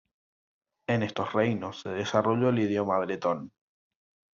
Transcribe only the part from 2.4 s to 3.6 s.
el idioma bretón.